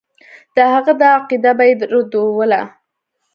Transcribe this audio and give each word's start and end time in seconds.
د 0.55 0.57
هغه 0.73 0.93
دا 1.01 1.09
عقیده 1.17 1.51
به 1.57 1.63
یې 1.69 1.73
ردوله. 1.93 2.61